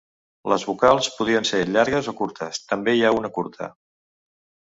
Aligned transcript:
Les 0.51 0.63
vocals 0.69 1.09
podien 1.17 1.45
ser 1.49 1.59
llargues 1.75 2.09
o 2.11 2.15
curtes; 2.21 2.61
també 2.73 2.95
hi 3.01 3.05
ha 3.05 3.13
una 3.19 3.31
curta. 3.39 3.69